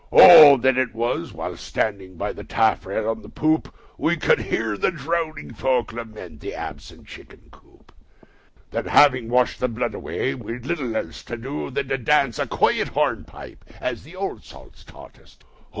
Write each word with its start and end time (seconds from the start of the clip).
O! 0.11 0.57
then 0.57 0.79
it 0.79 0.95
was 0.95 1.31
(while 1.31 1.55
standing 1.55 2.17
by 2.17 2.33
the 2.33 2.43
taffrail 2.43 3.07
on 3.07 3.21
the 3.21 3.29
poop) 3.29 3.71
We 3.99 4.17
could 4.17 4.39
hear 4.39 4.75
the 4.75 4.89
drowning 4.89 5.53
folk 5.53 5.93
lament 5.93 6.39
the 6.39 6.55
absent 6.55 7.05
chicken 7.05 7.49
coop; 7.51 7.91
Then, 8.71 8.85
having 8.85 9.29
washed 9.29 9.59
the 9.59 9.67
blood 9.67 9.93
away, 9.93 10.33
we'd 10.33 10.65
little 10.65 10.95
else 10.95 11.23
to 11.25 11.37
do 11.37 11.69
Than 11.69 11.87
to 11.89 11.99
dance 11.99 12.39
a 12.39 12.47
quiet 12.47 12.87
hornpipe 12.87 13.63
as 13.79 14.01
the 14.01 14.15
old 14.15 14.43
salts 14.43 14.83
taught 14.83 15.19
us 15.19 15.35
to. 15.35 15.45